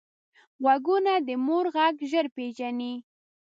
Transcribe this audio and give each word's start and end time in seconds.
غوږونه 0.63 1.13
د 1.27 1.29
مور 1.45 1.65
غږ 1.75 1.95
ژر 2.09 2.25
پېژني 2.35 2.93